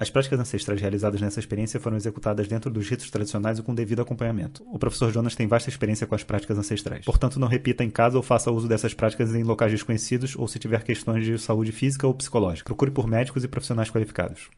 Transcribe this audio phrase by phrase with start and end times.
[0.00, 4.00] As práticas ancestrais realizadas nessa experiência foram executadas dentro dos ritos tradicionais e com devido
[4.00, 4.64] acompanhamento.
[4.72, 7.04] O professor Jonas tem vasta experiência com as práticas ancestrais.
[7.04, 10.58] Portanto, não repita em casa ou faça uso dessas práticas em locais desconhecidos ou se
[10.58, 12.64] tiver questões de saúde física ou psicológica.
[12.64, 14.48] Procure por médicos e profissionais qualificados.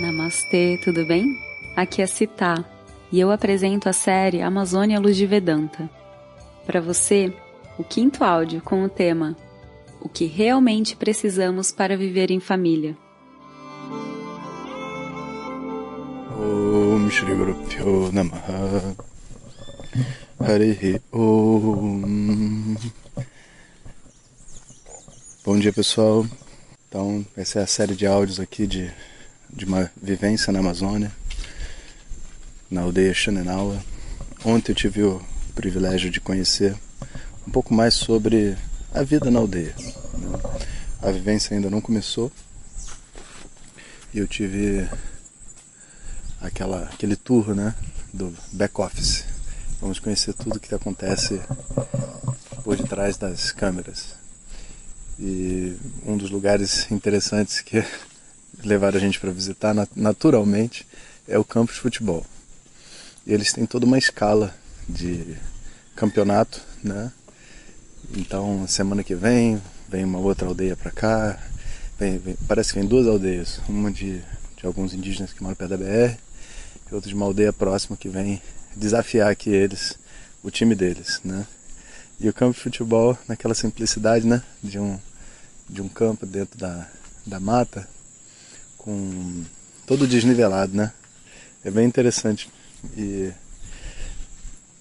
[0.00, 1.26] Namastê, tudo bem?
[1.76, 2.64] Aqui é Citá
[3.12, 5.90] e eu apresento a série Amazônia Luz de Vedanta.
[6.64, 7.30] Para você,
[7.78, 9.36] o quinto áudio com o tema
[10.00, 12.96] O que realmente precisamos para viver em família.
[16.42, 18.96] Om Shri Guru Pyo Namaha
[21.12, 22.76] Om
[25.44, 26.26] Bom dia pessoal,
[26.88, 28.90] então essa é a série de áudios aqui de,
[29.52, 31.12] de uma vivência na Amazônia,
[32.68, 33.80] na aldeia Xanenawa.
[34.44, 35.22] Ontem eu tive o
[35.54, 36.74] privilégio de conhecer
[37.46, 38.56] um pouco mais sobre
[38.92, 39.74] a vida na aldeia.
[39.78, 39.92] Né?
[41.02, 42.32] A vivência ainda não começou
[44.12, 44.88] e eu tive
[46.42, 47.74] aquela, aquele tour né,
[48.12, 49.24] do back office.
[49.80, 51.40] Vamos conhecer tudo o que acontece
[52.62, 54.14] por detrás das câmeras.
[55.18, 57.84] E um dos lugares interessantes que
[58.62, 60.86] levaram a gente para visitar naturalmente
[61.26, 62.24] é o campo de futebol.
[63.26, 64.54] Eles têm toda uma escala
[64.88, 65.36] de
[65.94, 67.12] campeonato, né?
[68.16, 71.38] Então, semana que vem, vem uma outra aldeia para cá.
[71.98, 74.20] Vem, vem, parece que vem duas aldeias, uma de,
[74.56, 76.18] de alguns indígenas que moram perto da BR
[76.94, 78.40] outros de uma aldeia próxima que vem
[78.76, 79.98] desafiar aqui eles,
[80.42, 81.46] o time deles, né?
[82.20, 84.42] E o campo de futebol, naquela simplicidade, né?
[84.62, 84.98] De um,
[85.68, 86.88] de um campo dentro da,
[87.26, 87.88] da mata,
[88.78, 89.44] com
[89.86, 90.92] todo desnivelado, né?
[91.64, 92.50] É bem interessante.
[92.96, 93.32] E,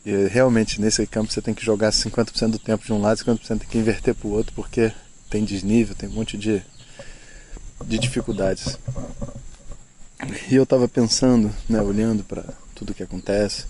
[0.06, 3.60] e realmente nesse campo você tem que jogar 50% do tempo de um lado, 50%
[3.60, 4.92] tem que inverter para o outro, porque
[5.30, 6.62] tem desnível, tem um monte de,
[7.86, 8.78] de dificuldades.
[10.50, 12.44] E eu estava pensando, né, olhando para
[12.76, 13.66] tudo que acontece,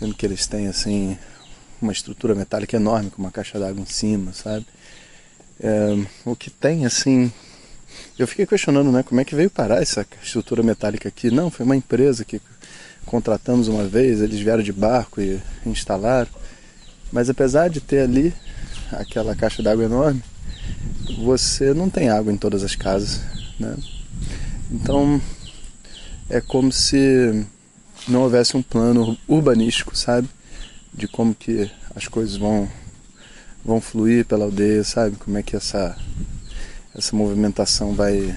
[0.00, 1.18] vendo que eles têm assim
[1.80, 4.64] uma estrutura metálica enorme com uma caixa d'água em cima, sabe?
[5.60, 7.32] É, o que tem assim,
[8.18, 11.30] eu fiquei questionando, né, como é que veio parar essa estrutura metálica aqui?
[11.30, 12.40] Não, foi uma empresa que
[13.04, 16.30] contratamos uma vez, eles vieram de barco e instalaram.
[17.10, 18.32] Mas apesar de ter ali
[18.92, 20.22] aquela caixa d'água enorme,
[21.18, 23.20] você não tem água em todas as casas,
[23.58, 23.76] né?
[24.70, 25.20] Então
[26.32, 27.44] é como se
[28.08, 30.26] não houvesse um plano urbanístico, sabe?
[30.92, 32.66] De como que as coisas vão
[33.62, 35.16] vão fluir pela aldeia, sabe?
[35.16, 35.94] Como é que essa
[36.94, 38.34] essa movimentação vai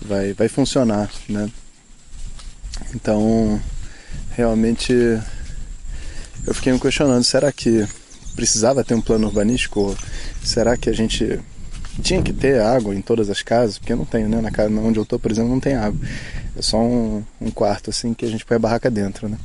[0.00, 1.50] vai vai funcionar, né?
[2.94, 3.60] Então,
[4.30, 4.94] realmente
[6.46, 7.86] eu fiquei me questionando, será que
[8.34, 9.80] precisava ter um plano urbanístico?
[9.80, 9.96] Ou
[10.42, 11.38] será que a gente
[12.02, 14.40] tinha que ter água em todas as casas, porque eu não tenho, né?
[14.40, 15.98] Na casa onde eu tô, por exemplo, não tem água.
[16.56, 19.38] É só um, um quarto assim que a gente põe a barraca dentro, né?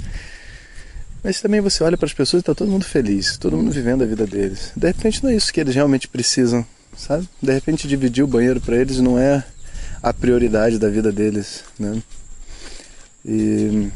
[1.24, 4.04] Mas também você olha para as pessoas e está todo mundo feliz, todo mundo vivendo
[4.04, 4.72] a vida deles.
[4.76, 6.66] De repente não é isso que eles realmente precisam,
[6.98, 7.28] sabe?
[7.42, 9.44] De repente dividir o banheiro para eles não é
[10.02, 12.02] a prioridade da vida deles, né?
[13.24, 13.90] E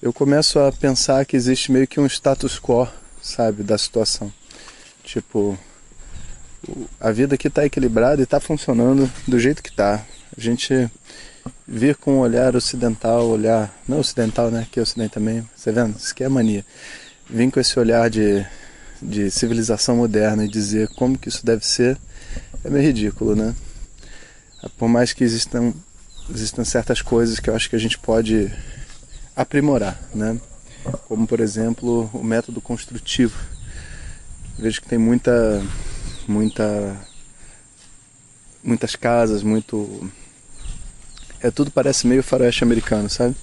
[0.00, 2.86] eu começo a pensar que existe meio que um status quo,
[3.20, 4.32] sabe, da situação.
[5.02, 5.58] Tipo,
[7.00, 10.04] a vida aqui está equilibrada e está funcionando do jeito que está.
[10.36, 10.88] A gente
[11.66, 14.66] vir com um olhar ocidental, olhar não ocidental, né?
[14.70, 15.48] Que é ocidente também.
[15.56, 15.96] Você vendo?
[15.96, 16.64] Isso que é mania.
[17.28, 18.44] Vir com esse olhar de,
[19.00, 21.98] de civilização moderna e dizer como que isso deve ser
[22.64, 23.54] é meio ridículo, né?
[24.78, 25.72] Por mais que existam
[26.30, 28.50] existam certas coisas que eu acho que a gente pode
[29.34, 30.38] aprimorar, né?
[31.08, 33.36] Como por exemplo o método construtivo.
[34.58, 35.62] Vejo que tem muita
[36.28, 36.96] muita
[38.62, 40.10] muitas casas, muito
[41.42, 43.34] é tudo parece meio faroeste americano, sabe?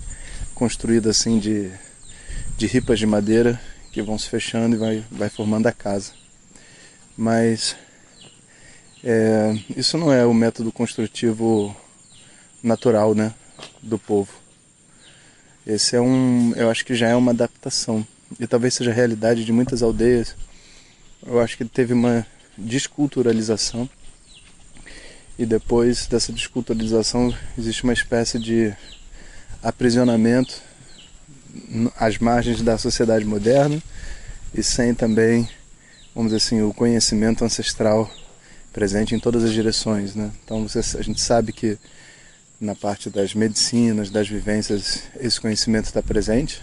[0.56, 1.72] Construído assim de
[2.58, 3.60] de ripas de madeira
[3.92, 6.12] que vão se fechando e vai vai formando a casa.
[7.18, 7.76] Mas
[9.04, 11.76] é, isso não é o método construtivo
[12.62, 13.34] natural, né,
[13.82, 14.32] do povo.
[15.66, 18.06] Esse é um, eu acho que já é uma adaptação
[18.40, 20.36] e talvez seja a realidade de muitas aldeias.
[21.26, 22.26] Eu acho que teve uma
[22.58, 23.90] desculturalização.
[25.40, 28.76] E depois dessa desculturalização existe uma espécie de
[29.64, 30.62] aprisionamento
[31.98, 33.82] às margens da sociedade moderna
[34.54, 35.50] e sem também,
[36.14, 38.12] vamos dizer assim, o conhecimento ancestral
[38.74, 40.14] presente em todas as direções.
[40.14, 40.30] Né?
[40.44, 41.78] Então você, a gente sabe que
[42.60, 46.62] na parte das medicinas, das vivências, esse conhecimento está presente,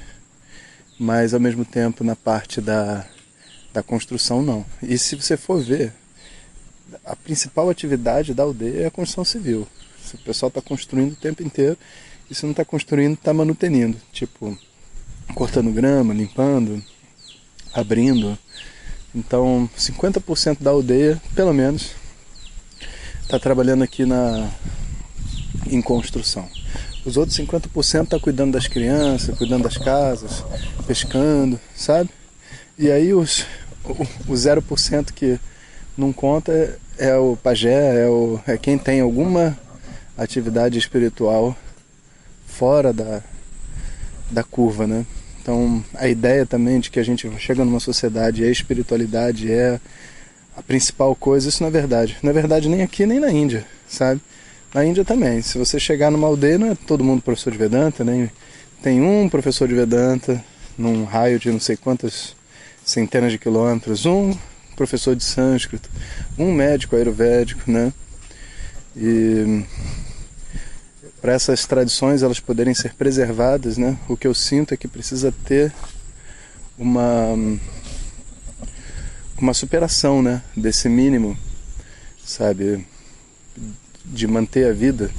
[0.99, 3.07] mas ao mesmo tempo na parte da
[3.73, 4.65] da construção não.
[4.83, 5.93] E se você for ver,
[7.05, 9.67] a principal atividade da aldeia é a construção civil.
[10.15, 11.77] O pessoal está construindo o tempo inteiro
[12.31, 13.97] e se não está construindo, está manutenindo.
[14.13, 14.57] Tipo,
[15.35, 16.83] cortando grama, limpando,
[17.73, 18.39] abrindo.
[19.15, 21.93] Então, 50% da aldeia, pelo menos,
[23.23, 24.51] está trabalhando aqui na,
[25.67, 26.49] em construção.
[27.05, 30.45] Os outros 50% está cuidando das crianças, cuidando das casas,
[30.87, 32.11] pescando, sabe?
[32.79, 33.47] E aí os,
[33.85, 33.93] o,
[34.33, 35.39] o 0% que
[35.97, 39.59] não conta é, é o pajé, é, o, é quem tem alguma
[40.17, 41.57] atividade espiritual
[42.47, 43.23] fora da,
[44.31, 45.05] da curva, né?
[45.41, 49.81] Então, a ideia também de que a gente chega numa sociedade e a espiritualidade é
[50.57, 52.17] a principal coisa, isso não é verdade.
[52.23, 54.21] É verdade nem aqui nem na Índia, sabe?
[54.75, 55.41] Na Índia também.
[55.43, 58.31] Se você chegar numa aldeia, não é todo mundo professor de Vedanta, nem
[58.83, 60.43] tem um professor de Vedanta
[60.77, 62.35] num raio de não sei quantas
[62.85, 64.37] centenas de quilômetros, um
[64.77, 65.91] professor de sânscrito,
[66.39, 67.93] um médico ayurvédico, né?
[68.97, 69.65] E
[71.21, 73.99] para essas tradições elas poderem ser preservadas, né?
[74.09, 75.73] O que eu sinto é que precisa ter
[76.79, 77.35] uma
[79.39, 81.37] uma superação, né, desse mínimo,
[82.25, 82.87] sabe,
[84.03, 85.11] de manter a vida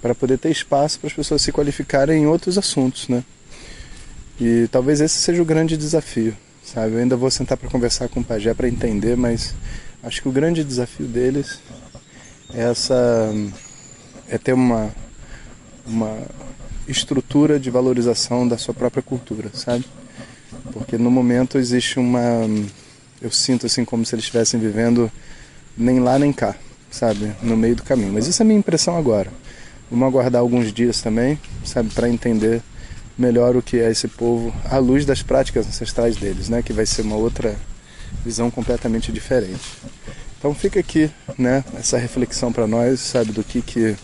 [0.00, 3.24] para poder ter espaço para as pessoas se qualificarem em outros assuntos, né?
[4.40, 6.36] E talvez esse seja o grande desafio,
[6.72, 6.94] sabe?
[6.94, 9.54] Eu ainda vou sentar para conversar com o Pajé para entender, mas
[10.02, 11.60] acho que o grande desafio deles
[12.52, 13.32] é essa
[14.28, 14.90] é ter uma
[15.86, 16.18] uma
[16.86, 19.84] estrutura de valorização da sua própria cultura, sabe?
[20.72, 22.20] Porque no momento existe uma.
[23.20, 25.10] Eu sinto assim como se eles estivessem vivendo
[25.76, 26.54] nem lá nem cá,
[26.90, 27.32] sabe?
[27.42, 28.12] No meio do caminho.
[28.12, 29.30] Mas isso é minha impressão agora.
[29.90, 31.90] Vamos aguardar alguns dias também, sabe?
[31.90, 32.62] Para entender
[33.18, 36.62] melhor o que é esse povo à luz das práticas ancestrais deles, né?
[36.62, 37.56] Que vai ser uma outra
[38.24, 39.60] visão completamente diferente.
[40.38, 41.64] Então fica aqui, né?
[41.76, 43.32] Essa reflexão para nós, sabe?
[43.32, 43.96] Do que que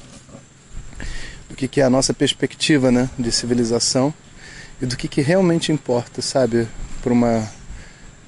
[1.48, 4.12] do que, que é a nossa perspectiva né, de civilização
[4.82, 6.66] e do que, que realmente importa, sabe,
[7.00, 7.48] para uma,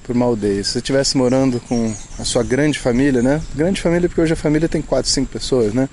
[0.01, 0.63] para uma aldeia.
[0.63, 3.41] Se você estivesse morando com a sua grande família, né?
[3.53, 5.89] Grande família porque hoje a família tem 4, 5 pessoas, né?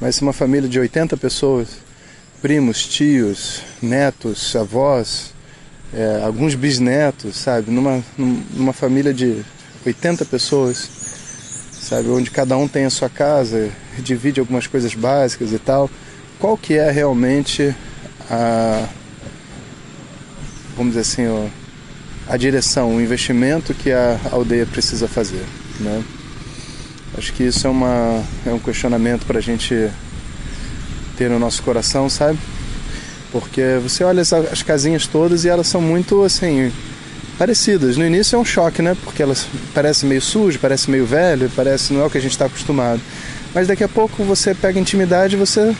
[0.00, 1.68] Mas se uma família de 80 pessoas,
[2.46, 5.34] primos, tios, netos, avós,
[5.92, 7.72] é, alguns bisnetos, sabe?
[7.72, 9.44] Numa, numa família de
[9.84, 10.76] 80 pessoas,
[11.72, 12.08] sabe?
[12.08, 15.90] Onde cada um tem a sua casa, divide algumas coisas básicas e tal
[16.38, 17.74] qual que é realmente
[18.30, 18.88] a
[20.76, 21.50] vamos dizer assim
[22.28, 25.44] a direção, o investimento que a aldeia precisa fazer,
[25.80, 26.00] né?
[27.18, 29.90] Acho que isso é uma é um questionamento para a gente
[31.16, 32.38] ter no nosso coração, sabe?
[33.32, 36.72] Porque você olha as, as casinhas todas e elas são muito assim
[37.38, 37.96] parecidas.
[37.96, 38.96] No início é um choque, né?
[39.04, 42.32] Porque elas parecem meio sujo, parece meio velho, parece não é o que a gente
[42.32, 43.00] está acostumado.
[43.54, 45.74] Mas daqui a pouco você pega intimidade, você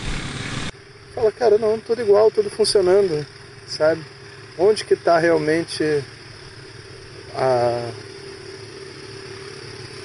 [1.14, 3.26] fala, cara, não, tudo igual, tudo funcionando,
[3.66, 4.02] sabe?
[4.58, 5.82] Onde que está realmente
[7.34, 7.90] a,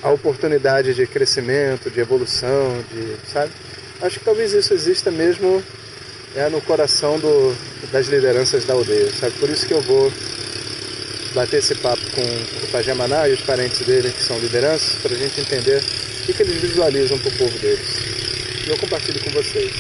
[0.04, 3.52] a oportunidade de crescimento, de evolução, de, sabe?
[4.02, 5.64] Acho que talvez isso exista mesmo
[6.36, 7.56] é, no coração do,
[7.92, 9.34] das lideranças da aldeia, sabe?
[9.40, 10.12] Por isso que eu vou
[11.36, 15.18] bater esse papo com o Pajamaná e os parentes dele, que são lideranças, para a
[15.18, 17.88] gente entender o que, eles visualizam para o povo deles.
[18.66, 19.72] E eu compartilho com vocês.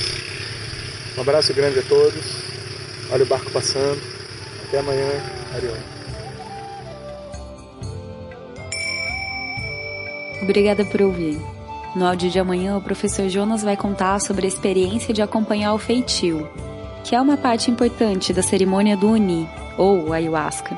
[1.18, 2.24] Um abraço grande a todos.
[3.12, 4.02] Olha o barco passando.
[4.68, 5.10] Até amanhã.
[5.56, 5.76] Arião.
[10.42, 11.40] Obrigada por ouvir.
[11.96, 15.78] No áudio de amanhã, o professor Jonas vai contar sobre a experiência de acompanhar o
[15.78, 16.50] feitio,
[17.04, 20.78] que é uma parte importante da cerimônia do Uni, ou ayahuasca.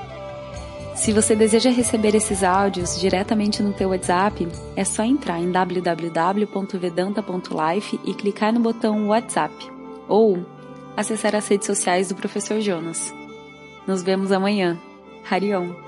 [0.96, 8.00] Se você deseja receber esses áudios diretamente no teu WhatsApp, é só entrar em www.vedanta.life
[8.04, 9.54] e clicar no botão WhatsApp
[10.08, 10.44] ou
[10.96, 13.14] acessar as redes sociais do professor Jonas.
[13.88, 14.78] Nos vemos amanhã.
[15.30, 15.83] Harion!